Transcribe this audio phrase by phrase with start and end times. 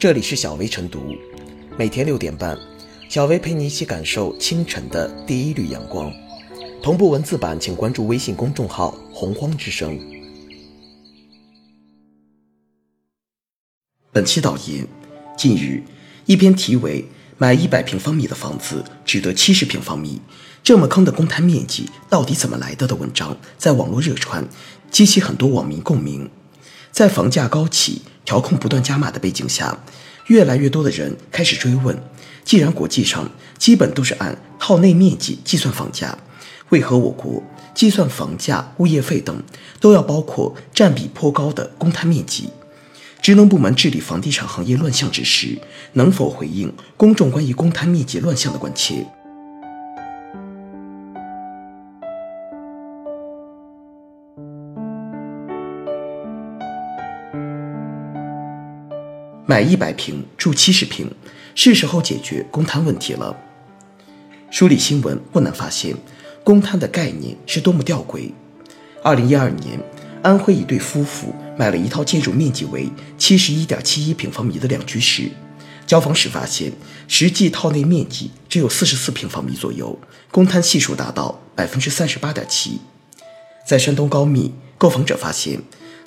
[0.00, 1.14] 这里是小薇晨读，
[1.76, 2.58] 每天六点半，
[3.10, 6.10] 小薇陪你一起感受清晨的第一缕阳光。
[6.82, 10.00] 同步文字版，请关注微信公众号“洪荒之声”。
[14.10, 14.86] 本期导言：
[15.36, 15.82] 近日，
[16.24, 17.04] 一篇题为
[17.36, 20.22] “买一百平方米的房子只得七十平方米，
[20.64, 24.48] 这么坑的公摊面积到底怎么来的”的文章在网络热传，
[24.90, 26.30] 激起很多网民共鸣。
[26.90, 28.00] 在房价高企、
[28.30, 29.76] 调控不断加码的背景下，
[30.28, 32.00] 越来越多的人开始追问：
[32.44, 36.16] 既然国际上基本都是按套内面积计算房价，
[36.68, 37.42] 为何我国
[37.74, 39.42] 计算房价、物业费等
[39.80, 42.50] 都要包括占比颇高的公摊面积？
[43.20, 45.58] 职能部门治理房地产行业乱象之时，
[45.94, 49.04] 能否回应公众关于公摊面积乱象的关切？
[59.50, 61.10] 买一百平住七十平，
[61.56, 63.36] 是时候解决公摊问题了。
[64.48, 65.96] 梳理新闻不难发现，
[66.44, 68.30] 公摊的概念是多么吊诡。
[69.02, 69.80] 二零一二年，
[70.22, 75.28] 安徽一对夫妇买了一套建筑面积为七十一点七一平方米的两居室，
[75.84, 76.72] 交房时发现，
[77.08, 79.98] 实际套内面积只有四十四平方米左右，
[80.30, 82.78] 公摊系数达到百分之三十八点七。
[83.66, 85.60] 在山东高密，购房者发现，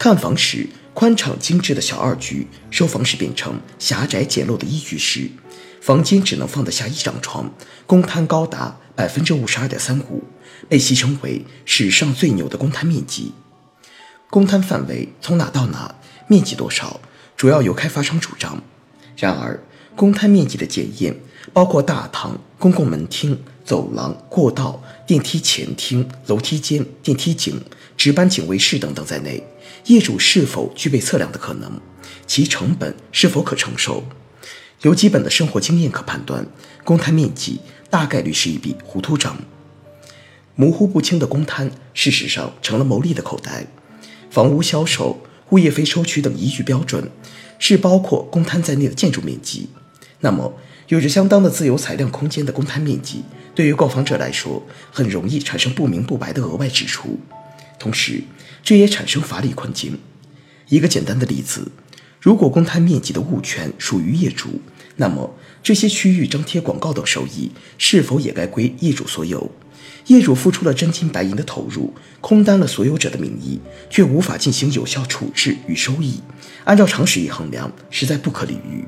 [0.00, 0.66] 看房时。
[0.92, 5.30] 宽敞精致的小二居，收房时变成狭窄简陋的一居室，
[5.80, 7.50] 房间只能放得下一张床，
[7.86, 10.24] 公摊高达百分之五十二点三五，
[10.68, 13.32] 被戏称为史上最牛的公摊面积。
[14.28, 15.94] 公摊范围从哪到哪，
[16.26, 17.00] 面积多少，
[17.36, 18.60] 主要由开发商主张。
[19.16, 19.62] 然而，
[19.94, 21.14] 公摊面积的检验
[21.52, 27.62] 包括大堂、公共门厅、走廊、过道、电梯前厅、楼梯间、电梯井、
[27.96, 29.42] 值班警卫室等等在内。
[29.86, 31.80] 业主是否具备测量的可能？
[32.26, 34.04] 其成本是否可承受？
[34.82, 36.46] 由基本的生活经验可判断，
[36.84, 39.36] 公摊面积大概率是一笔糊涂账。
[40.54, 43.66] 模糊不清的公摊，事实上成了牟利的口袋。
[44.30, 47.10] 房屋销售、物业费收取等依据标准，
[47.58, 49.68] 是包括公摊在内的建筑面积。
[50.20, 50.54] 那么，
[50.88, 54.62] 有着相当的自由裁量空间的公摊面积，对于购房者来说，
[54.92, 57.18] 很容易产生不明不白的额外支出。
[57.78, 58.22] 同时，
[58.62, 59.98] 这也产生法理困境。
[60.68, 61.70] 一个简单的例子：
[62.20, 64.60] 如果公摊面积的物权属于业主，
[64.96, 69.50] 那么这些区域张贴广告等收益是否也该归业主所有？
[70.06, 76.20] 业主付出了真金白银的投入，空担了所有者的名义，却无法进行有效处置与收益，
[76.64, 78.84] 按照常识一衡量，实在不可理喻。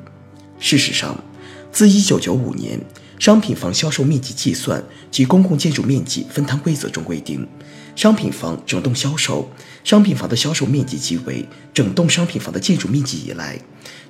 [0.58, 1.22] 事实上，
[1.70, 2.78] 自1995年
[3.22, 7.46] 《商品房销售面积计算及公共建筑面积分摊规则》中规定。
[7.94, 9.48] 商品房整栋销售，
[9.84, 13.56] 商品房的销售面积即为整栋商品房的建筑面积以来，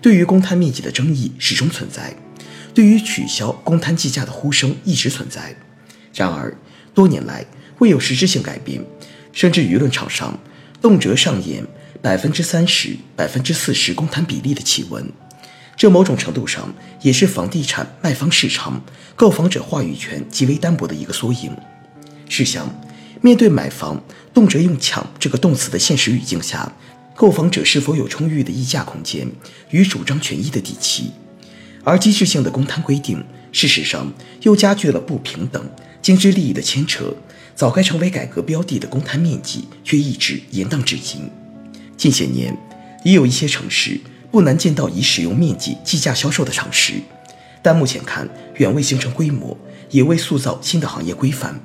[0.01, 2.17] 对于公摊面积的争议始终存在，
[2.73, 5.55] 对于取消公摊计价的呼声一直存在。
[6.15, 6.57] 然而
[6.95, 7.45] 多年来
[7.81, 8.83] 未有实质性改变，
[9.31, 10.41] 甚至舆论场上
[10.81, 11.63] 动辄上演
[12.01, 15.13] 百分之三十、百分之四十公摊比例的奇闻，
[15.77, 18.83] 这某种程度上也是房地产卖方市场
[19.17, 21.51] 购房者话语权极为单薄的一个缩影。
[22.29, 22.69] 试想。
[23.25, 24.03] 面对买房
[24.35, 26.73] 动辄用“抢”这个动词的现实语境下，
[27.15, 29.31] 购房者是否有充裕的议价空间
[29.71, 31.13] 与主张权益的底气？
[31.85, 35.71] 而机制性的公摊规定，事实上又加剧了不平等、
[36.03, 37.15] 经济利益的牵扯。
[37.55, 41.31] 早该成为改革标的的公摊面积，却一直延宕至今。
[41.97, 42.57] 近些年，
[43.05, 44.01] 已有一些城市
[44.33, 46.95] 不难见到以使用面积计价销售的常识，
[47.61, 48.27] 但目前看
[48.57, 49.57] 远未形成规模，
[49.91, 51.61] 也未塑造新的行业规范。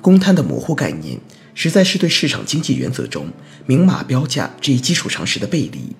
[0.00, 1.20] 公摊的模糊概念，
[1.54, 3.28] 实在是对市场经济原则中
[3.66, 5.94] 明码标价这一基础常识的背离。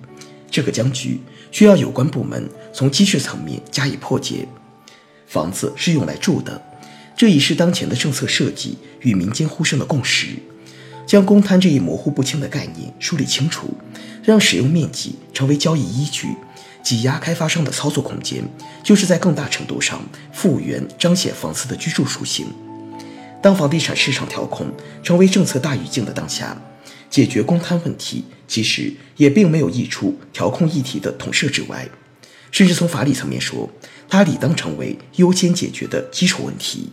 [0.49, 4.47] 这个僵局需要有关部门从机制层面加以破解。
[5.27, 6.59] 房子是用来住的，
[7.15, 10.29] 这已是当前的政策设计与民间呼声的共识。
[11.05, 13.77] 将公摊这一模糊不清的概念梳理清楚，
[14.25, 16.29] 让使用面积成为交易依据，
[16.83, 18.43] 挤压开发商的操作空间，
[18.83, 20.01] 就是在更大程度上
[20.33, 22.47] 复原彰显房子的居住属性。
[23.41, 24.67] 当房地产市场调控
[25.03, 26.59] 成为政策大语境的当下，
[27.09, 31.87] 解决公摊问题其实也并没有溢出调控议题的统摄之外，
[32.49, 33.69] 甚至从法理层面说，
[34.09, 36.89] 它理当成为优先解决的基础问题。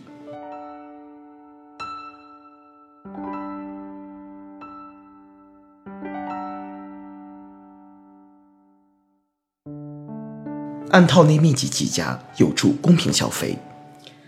[10.93, 13.57] 按套内面积计价有助公平消费。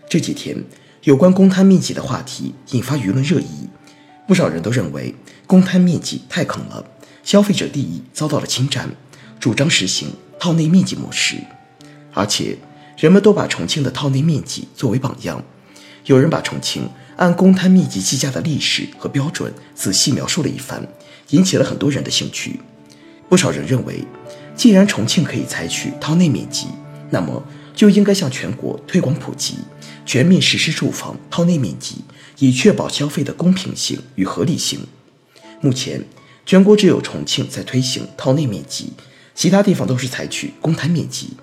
[0.08, 0.62] 这几天。
[1.02, 3.68] 有关公摊面积的话题引发舆论热议，
[4.26, 5.14] 不少人都认为
[5.46, 6.84] 公摊面积太坑了，
[7.22, 8.90] 消费者利益遭到了侵占，
[9.38, 10.08] 主张实行
[10.40, 11.36] 套内面积模式，
[12.12, 12.58] 而且
[12.98, 15.44] 人们都把重庆的套内面积作为榜样。
[16.06, 20.84] 有人把重庆按公摊面积计价的历史和标准仔细描述了一番，
[21.28, 22.58] 引起了很多人的兴趣。
[23.28, 24.04] 不少人认为，
[24.56, 26.66] 既然重庆可以采取套内面积，
[27.10, 27.42] 那么
[27.74, 29.58] 就应该向全国推广普及，
[30.06, 31.96] 全面实施住房套内面积，
[32.38, 34.80] 以确保消费的公平性与合理性。
[35.60, 36.02] 目前，
[36.46, 38.92] 全国只有重庆在推行套内面积，
[39.34, 41.36] 其他地方都是采取公摊面积。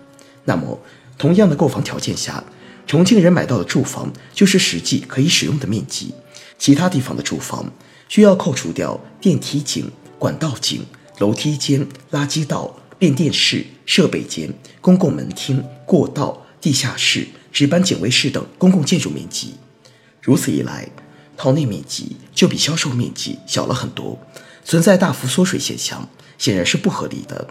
[0.45, 0.79] 那么，
[1.17, 2.43] 同样的购房条件下，
[2.87, 6.13] 重庆人买到的住房就是实际可以使用的面积，
[6.57, 7.71] 其他地方的住房
[8.09, 10.83] 需要扣除掉电梯井、管道井、
[11.19, 19.55] 楼梯间、垃圾道、变电室、设备间、公共门厅、过道、地下室、值班警卫室等公共建筑面积。
[20.21, 20.87] 如此一来，
[21.35, 24.17] 套内面积就比销售面积小了很多，
[24.63, 26.07] 存在大幅缩水现象，
[26.37, 27.45] 显然是不合理的，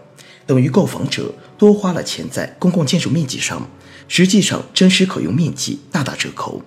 [0.47, 3.69] 等于购房者多花了钱在公共建筑面积上。
[4.07, 6.63] 实际上，真实可用面积大打折扣。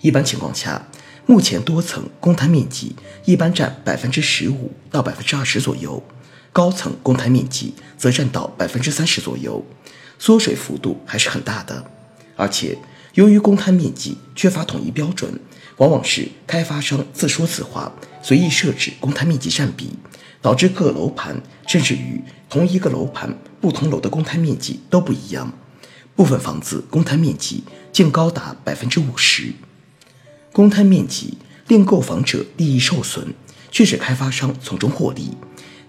[0.00, 0.88] 一般情况下，
[1.26, 6.02] 目前多层公摊面积一般占百分之十五到百分之二十左右，
[6.54, 9.66] 高层公摊面积则占到百分之三十左右，
[10.20, 11.90] 缩水幅度还是很大的。
[12.36, 12.78] 而且，
[13.14, 15.40] 由于公摊面积缺乏统一标准，
[15.78, 17.92] 往往是开发商自说自话，
[18.22, 19.94] 随意设置公摊面积占比，
[20.40, 25.52] 导致各楼盘甚至于同一个楼盘不同楼的公摊面积都不一样。
[26.14, 29.52] 部分房子公摊面积竟高达百分之五十，
[30.52, 31.36] 公摊面积
[31.66, 33.34] 令购房者利益受损，
[33.72, 35.32] 却使开发商从中获利，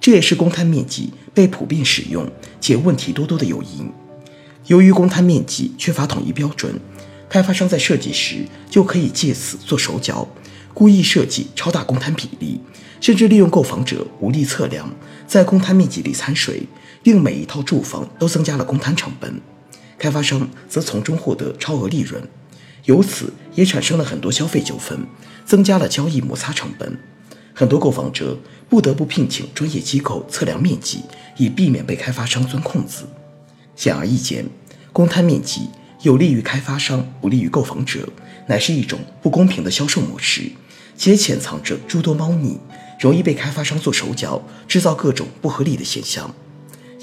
[0.06, 2.32] 这也是公摊面积被普遍使用
[2.62, 3.92] 且问题多多的诱因。
[4.68, 6.80] 由于公摊面积缺乏统一标准，
[7.28, 10.28] 开发商在设计时就可以借此做手脚，
[10.76, 12.62] 故意设计超大公摊比例，
[13.02, 14.88] 甚至利用购房者无力测量，
[15.26, 16.68] 在公摊面积里掺水，
[17.02, 19.42] 令每一套住房都增加了公摊成本。
[19.98, 22.22] 开发商则从中获得超额利润，
[22.84, 25.08] 由此也产生了很多消费纠纷，
[25.48, 26.96] 增加了交易摩擦成本。
[27.58, 28.38] 很多购房者
[28.68, 31.00] 不得不聘请专业机构测量面积，
[31.38, 33.06] 以避免被开发商钻空子。
[33.78, 34.46] 显而易见，
[34.92, 35.70] 公摊面积
[36.02, 38.10] 有利于开发商，不利于购房者，
[38.48, 40.52] 乃是一种不公平的销售模式，
[40.98, 42.60] 且潜藏着诸多猫腻，
[43.00, 46.36] 容易被开发商做手脚，制造各种不合理的现象。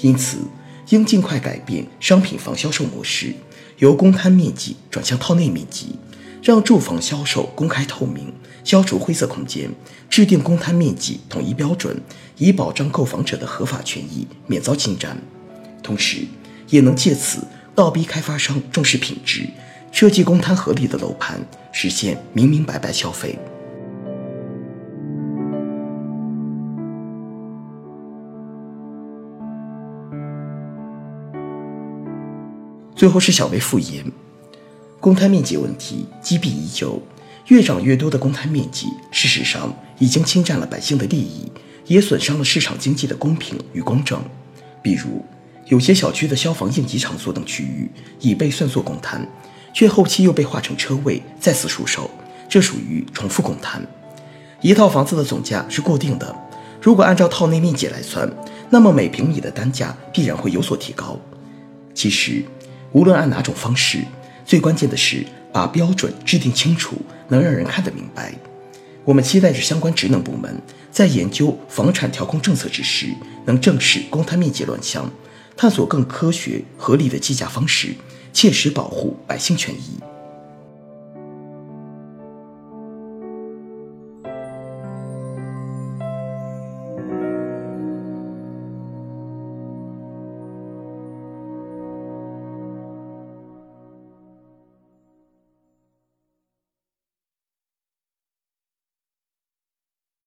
[0.01, 0.37] 因此，
[0.89, 3.33] 应尽快改变商品房销售模式，
[3.79, 5.95] 由公摊面积转向套内面积，
[6.43, 8.33] 让住房销售公开透明，
[8.65, 9.69] 消除灰色空间，
[10.09, 11.95] 制定公摊面积统一标准，
[12.37, 15.17] 以保障购房者的合法权益免遭侵占。
[15.81, 16.27] 同时，
[16.67, 19.47] 也能借此倒逼开发商重视品质，
[19.93, 21.39] 设计公摊合理的楼盘，
[21.71, 23.39] 实现明明白白消费。
[32.93, 34.05] 最后是小微复言，
[35.03, 37.01] 公摊面积问题积弊已久，
[37.47, 41.51] 越涨越多的公摊面积，事实上已经侵占了百姓的利益，
[41.87, 44.17] 也损伤了市场经济的公平与公正。
[44.81, 45.21] 比如，
[45.65, 47.91] 有些小区的消防应急场所等区域
[48.21, 49.27] 已被算作公摊，
[49.73, 52.09] 却后期又被划成车位再次出售，
[52.47, 53.85] 这属于重复公摊。
[54.61, 56.33] 一套房子的总价是固定的，
[56.81, 58.31] 如果按照套内面积来算，
[58.69, 61.19] 那么每平米的单价必然会有所提高。
[61.93, 62.45] 其实。
[62.93, 64.05] 无论按哪种方式，
[64.45, 66.97] 最关键的是把标准制定清楚，
[67.27, 68.33] 能让人看得明白。
[69.05, 73.07] 我们期待着相关职能部门在研究房产调控政策之时，
[73.45, 75.11] 能正视公摊面积乱象，
[75.57, 77.93] 探索更科学合理的计价方式，
[78.31, 79.99] 切实保护百姓权益。